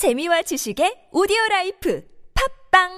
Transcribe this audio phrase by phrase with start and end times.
[0.00, 2.02] 재미와 지식의 audio life
[2.72, 2.88] 팟빵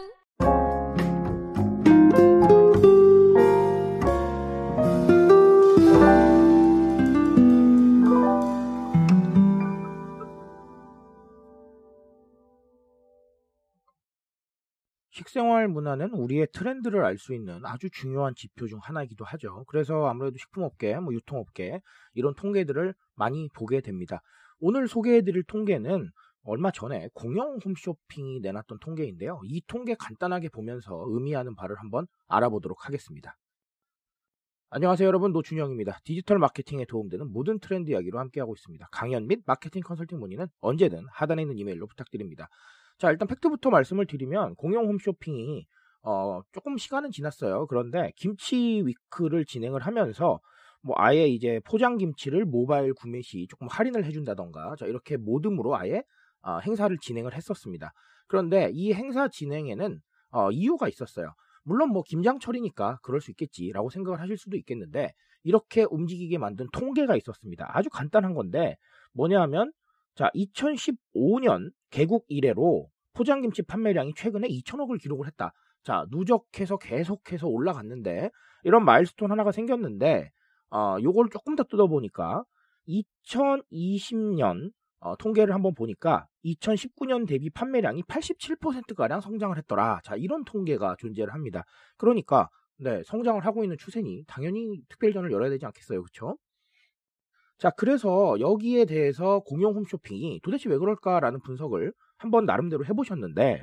[15.10, 19.64] 식생활 문화는 우리의 트렌드를 알 수 있는 아주 중요한 지표 중 하나이기도 하죠.
[19.66, 21.80] 그래서 아무래도 식품업계, 뭐 유통업계
[22.14, 24.22] 이런 통계들을 많이 보게 됩니다.
[24.60, 26.12] 오늘 소개해드릴 통계는
[26.44, 29.40] 얼마 전에 공영 홈쇼핑이 내놨던 통계인데요.
[29.44, 33.36] 이 통계 간단하게 보면서 의미하는 바를 한번 알아보도록 하겠습니다.
[34.70, 35.98] 안녕하세요 여러분 노준영입니다.
[36.02, 38.88] 디지털 마케팅에 도움되는 모든 트렌드 이야기로 함께하고 있습니다.
[38.90, 42.48] 강연 및 마케팅 컨설팅 문의는 언제든 하단에 있는 이메일로 부탁드립니다.
[42.98, 45.66] 자, 일단 팩트부터 말씀을 드리면 공영 홈쇼핑이
[46.04, 47.66] 어, 조금 시간은 지났어요.
[47.66, 50.40] 그런데 김치 week를 진행을 하면서
[50.80, 56.02] 뭐 아예 이제 포장 김치를 모바일 구매 시 조금 할인을 해준다던가 자, 이렇게 모듬으로 아예
[56.42, 57.92] 어, 행사를 진행을 했었습니다.
[58.26, 60.00] 그런데 이 행사 진행에는
[60.30, 61.34] 어, 이유가 있었어요.
[61.64, 65.12] 물론 뭐 김장철이니까 그럴 수 있겠지라고 생각을 하실 수도 있겠는데
[65.44, 67.70] 이렇게 움직이게 만든 통계가 있었습니다.
[67.76, 68.76] 아주 간단한 건데
[69.12, 69.72] 뭐냐 하면
[70.14, 75.52] 자 2015년 개국 이래로 포장김치 판매량이 최근에 2천억을 기록을 했다.
[75.82, 78.30] 자 누적해서 계속해서 올라갔는데
[78.64, 80.30] 이런 마일스톤 하나가 생겼는데
[80.70, 82.44] 어, 요걸 조금 더 뜯어보니까
[82.88, 84.70] 2020년
[85.02, 90.00] 어, 통계를 한번 보니까 2019년 대비 판매량이 87%가량 성장을 했더라.
[90.04, 91.64] 자, 이런 통계가 존재를 합니다.
[91.96, 96.04] 그러니까, 네, 성장을 하고 있는 추세니 당연히 특별전을 열어야 되지 않겠어요.
[96.04, 96.36] 그쵸?
[97.58, 103.62] 자, 그래서 여기에 대해서 공영 홈쇼핑이 도대체 왜 그럴까라는 분석을 한번 나름대로 해 보셨는데,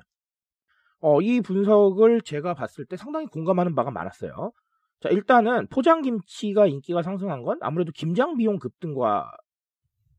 [1.00, 4.52] 어, 이 분석을 제가 봤을 때 상당히 공감하는 바가 많았어요.
[5.00, 9.32] 자, 일단은 포장김치가 인기가 상승한 건 아무래도 김장 비용 급등과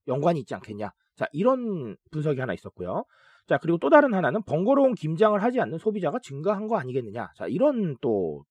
[0.09, 0.91] 연관이 있지 않겠냐.
[1.21, 3.05] 자, 이런 분석이 하나 있었고요.
[3.47, 7.29] 자, 그리고 또 다른 하나는 번거로운 김장을 하지 않는 소비자가 증가한 거 아니겠느냐.
[7.37, 8.47] 자, 이런 또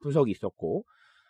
[0.00, 0.84] 분석이 있었고,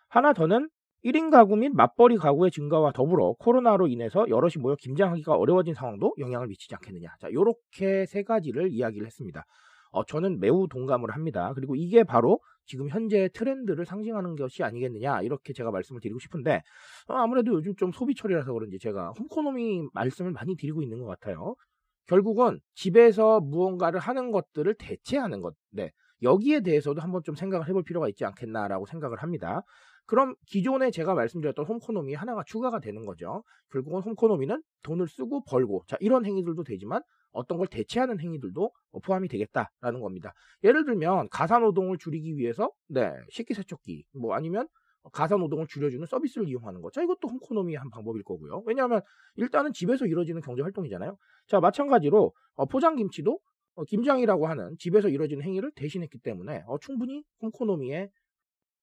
[0.09, 0.69] 하나 더는
[1.05, 6.49] 1인 가구 및 맞벌이 가구의 증가와 더불어 코로나로 인해서 여럿이 모여 김장하기가 어려워진 상황도 영향을
[6.49, 7.09] 미치지 않겠느냐.
[7.21, 9.45] 자, 요렇게 세 가지를 이야기를 했습니다.
[9.93, 11.53] 어, 저는 매우 동감을 합니다.
[11.55, 16.63] 그리고 이게 바로 지금 현재 트렌드를 상징하는 것이 아니겠느냐 이렇게 제가 말씀을 드리고 싶은데
[17.09, 21.55] 어, 아무래도 요즘 좀 소비철이라서 그런지 제가 홈코노미 말씀을 많이 드리고 있는 것 같아요.
[22.07, 25.93] 결국은 집에서 무언가를 하는 것들을 대체하는 것, 네.
[26.23, 29.63] 여기에 대해서도 한번 좀 생각을 해볼 필요가 있지 않겠나라고 생각을 합니다.
[30.07, 33.43] 그럼 기존에 제가 말씀드렸던 홈코노미 하나가 추가가 되는 거죠.
[33.71, 38.71] 결국은 홈코노미는 돈을 쓰고 벌고, 자, 이런 행위들도 되지만 어떤 걸 대체하는 행위들도
[39.05, 40.33] 포함이 되겠다라는 겁니다.
[40.65, 44.69] 예를 들면 가사 노동을 줄이기 위해서 네 식기세척기 뭐 아니면
[45.11, 46.93] 가사 노동을 줄여주는 서비스를 이용하는 것.
[46.93, 48.63] 자, 이것도 홈코노미의 한 방법일 거고요.
[48.67, 49.01] 왜냐하면
[49.35, 51.17] 일단은 집에서 이루어지는 경제 활동이잖아요.
[51.49, 53.41] 자, 마찬가지로 어, 포장김치도
[53.75, 58.11] 어, 김장이라고 하는 집에서 이루어지는 행위를 대신했기 때문에 어, 충분히 홈코노미의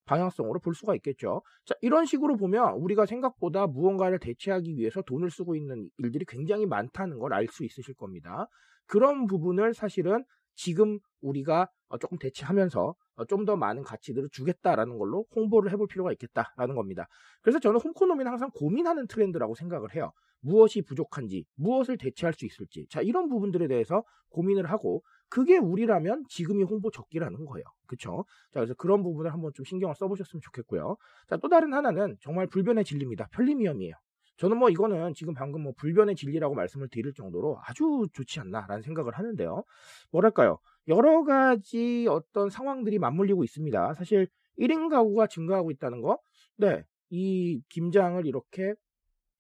[0.10, 1.42] 방향성으로 볼 수가 있겠죠.
[1.66, 7.20] 자, 이런 식으로 보면 우리가 생각보다 무언가를 대체하기 위해서 돈을 쓰고 있는 일들이 굉장히 많다는
[7.20, 8.48] 걸 알 수 있으실 겁니다.
[8.88, 10.24] 그런 부분을 사실은
[10.56, 16.76] 지금 우리가 어, 조금 대체하면서 어, 좀더 많은 가치들을 주겠다라는 걸로 홍보를 해볼 필요가 있겠다라는
[16.76, 17.08] 겁니다.
[17.42, 20.12] 그래서 저는 홈코노미는 항상 고민하는 트렌드라고 생각을 해요.
[20.42, 22.88] 무엇이 부족한지, 무엇을 대체할 수 있을지.
[22.90, 27.64] 자, 이런 부분들에 대해서 고민을 하고 그게 우리라면 지금이 홍보 적기라는 거예요.
[27.88, 28.26] 그쵸?
[28.52, 30.98] 자, 그래서 그런 부분을 한번 좀 신경을 써보셨으면 좋겠고요.
[31.28, 33.28] 자, 또 다른 하나는 정말 불변의 진리입니다.
[33.32, 33.94] 편리미엄이에요.
[34.38, 39.14] 저는 뭐 이거는 지금 방금 뭐 불변의 진리라고 말씀을 드릴 정도로 아주 좋지 않나라는 생각을
[39.18, 39.64] 하는데요.
[40.12, 40.60] 뭐랄까요?
[40.88, 43.96] 여러 가지 어떤 상황들이 맞물리고 있습니다.
[43.96, 46.20] 사실 1인 가구가 증가하고 있다는 거,
[46.58, 48.74] 네, 이 김장을 이렇게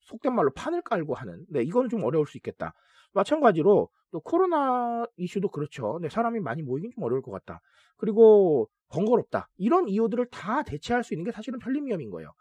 [0.10, 2.74] 속된 말로 판을 깔고 하는, 네, 이거는 좀 어려울 수 있겠다.
[3.14, 6.00] 마찬가지로 또 코로나 이슈도 그렇죠.
[6.02, 7.62] 네, 사람이 많이 모이긴 좀 어려울 것 같다.
[7.98, 9.50] 그리고 번거롭다.
[9.58, 12.32] 이런 이유들을 다 대체할 수 있는 게 사실은 편리미엄인 거예요.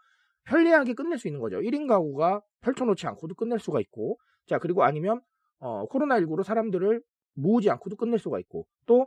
[0.45, 1.59] 편리하게 끝낼 수 있는 거죠.
[1.59, 5.21] 1인 가구가 펼쳐놓지 않고도 끝낼 수가 있고, 자, 그리고 아니면,
[5.59, 7.01] 어, 코로나19로 사람들을
[7.35, 9.05] 모으지 않고도 끝낼 수가 있고, 또,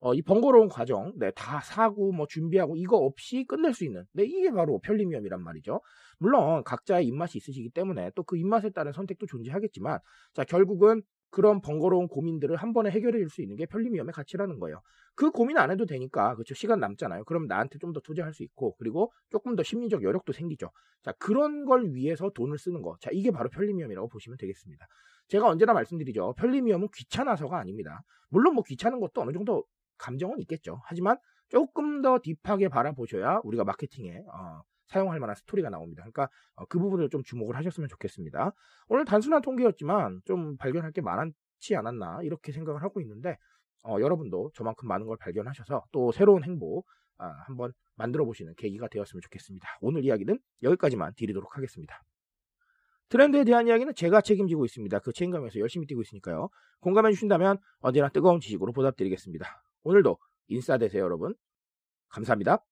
[0.00, 4.24] 어, 이 번거로운 과정, 네, 다 사고, 뭐, 준비하고, 이거 없이 끝낼 수 있는, 네,
[4.24, 5.80] 이게 바로 편리미엄이란 말이죠.
[6.18, 9.98] 물론, 각자의 입맛이 있으시기 때문에 또 그 입맛에 따른 선택도 존재하겠지만,
[10.34, 14.80] 자, 결국은 그런 번거로운 고민들을 한 번에 해결해 줄 수 있는 게 편리미엄의 가치라는 거예요.
[15.14, 16.54] 그 고민 안 해도 되니까, 그렇죠.
[16.54, 17.24] 시간 남잖아요.
[17.24, 20.70] 그럼 나한테 좀 더 투자할 수 있고, 그리고 조금 더 심리적 여력도 생기죠.
[21.02, 22.96] 자, 그런 걸 위해서 돈을 쓰는 거.
[23.00, 24.86] 자, 이게 바로 편리미엄이라고 보시면 되겠습니다.
[25.28, 26.34] 제가 언제나 말씀드리죠.
[26.38, 28.02] 편리미엄은 귀찮아서가 아닙니다.
[28.28, 29.64] 물론 뭐 귀찮은 것도 어느 정도
[30.00, 30.80] 감정은 있겠죠.
[30.84, 31.16] 하지만
[31.48, 36.02] 조금 더 딥하게 바라보셔야 우리가 마케팅에 어, 사용할 만한 스토리가 나옵니다.
[36.02, 38.52] 그러니까 어, 그 부분을 좀 주목을 하셨으면 좋겠습니다.
[38.88, 41.00] 오늘 단순한 통계였지만 좀 발견할 게
[41.60, 43.36] 쉽지 않았나 이렇게 생각을 하고 있는데
[43.82, 46.86] 어, 여러분도 저만큼 많은 걸 발견하셔서 또 새로운 행복
[47.18, 49.68] 아, 한번 만들어 보시는 계기가 되었으면 좋겠습니다.
[49.82, 52.02] 오늘 이야기는 여기까지만 드리도록 하겠습니다.
[53.10, 54.98] 트렌드에 대한 이야기는 제가 책임지고 있습니다.
[55.00, 56.48] 그 책임감에서 열심히 뛰고 있으니까요.
[56.80, 59.62] 공감해 주신다면 언제나 뜨거운 지식으로 보답드리겠습니다.
[59.82, 60.18] 오늘도
[60.48, 61.34] 인싸 되세요, 여러분.
[62.08, 62.64] 감사합니다.